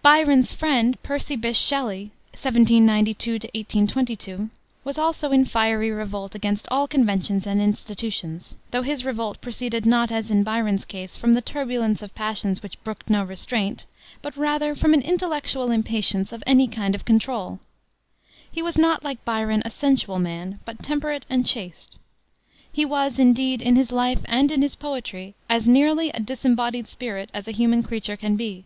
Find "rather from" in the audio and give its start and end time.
14.36-14.94